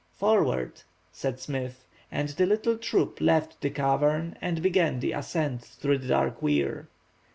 "Forward!" 0.15 0.81
said 1.11 1.39
Smith; 1.39 1.85
and 2.11 2.29
the 2.29 2.47
little 2.47 2.75
troop 2.75 3.21
left 3.21 3.61
the 3.61 3.69
cavern 3.69 4.35
and 4.41 4.59
began 4.63 4.99
the 4.99 5.11
ascent 5.11 5.61
through 5.61 5.99
the 5.99 6.07
dark 6.07 6.41
weir. 6.41 6.87